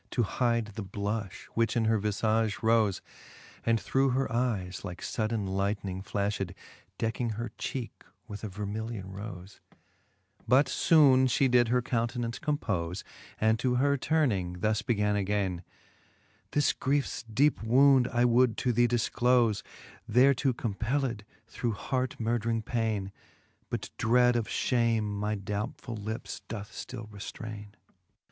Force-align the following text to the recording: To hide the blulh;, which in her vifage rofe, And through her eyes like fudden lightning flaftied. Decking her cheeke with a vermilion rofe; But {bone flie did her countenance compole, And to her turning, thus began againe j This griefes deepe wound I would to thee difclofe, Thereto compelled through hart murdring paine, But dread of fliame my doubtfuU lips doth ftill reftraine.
To 0.09 0.23
hide 0.23 0.65
the 0.73 0.83
blulh;, 0.83 1.29
which 1.53 1.77
in 1.77 1.85
her 1.85 1.99
vifage 1.99 2.55
rofe, 2.61 3.01
And 3.63 3.79
through 3.79 4.09
her 4.09 4.31
eyes 4.33 4.83
like 4.83 4.99
fudden 4.99 5.45
lightning 5.45 6.01
flaftied. 6.01 6.55
Decking 6.97 7.33
her 7.33 7.51
cheeke 7.59 8.03
with 8.27 8.43
a 8.43 8.47
vermilion 8.49 9.11
rofe; 9.11 9.59
But 10.47 10.75
{bone 10.89 11.27
flie 11.27 11.45
did 11.45 11.67
her 11.67 11.83
countenance 11.83 12.39
compole, 12.39 12.95
And 13.39 13.59
to 13.59 13.75
her 13.75 13.95
turning, 13.95 14.61
thus 14.61 14.81
began 14.81 15.15
againe 15.15 15.57
j 15.57 15.63
This 16.53 16.73
griefes 16.73 17.23
deepe 17.31 17.61
wound 17.61 18.07
I 18.11 18.25
would 18.25 18.57
to 18.57 18.73
thee 18.73 18.87
difclofe, 18.87 19.61
Thereto 20.11 20.51
compelled 20.51 21.25
through 21.45 21.73
hart 21.73 22.19
murdring 22.19 22.63
paine, 22.63 23.11
But 23.69 23.91
dread 23.99 24.35
of 24.35 24.47
fliame 24.47 25.03
my 25.03 25.35
doubtfuU 25.35 26.03
lips 26.03 26.41
doth 26.47 26.71
ftill 26.71 27.07
reftraine. 27.11 27.75